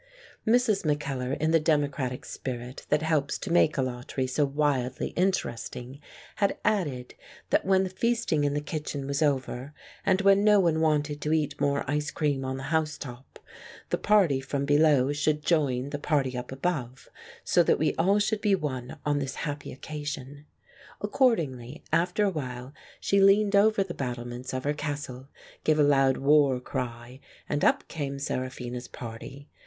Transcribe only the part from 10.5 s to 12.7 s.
one wanted to eat more ice cream on the